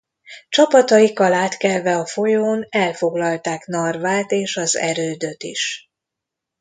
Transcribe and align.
Csapataikkal 0.49 1.33
átkelve 1.33 1.97
a 1.97 2.05
folyón 2.05 2.65
elfoglalták 2.69 3.65
Narvát 3.65 4.31
és 4.31 4.57
az 4.57 4.77
erődöt 4.77 5.43
is. 5.43 5.91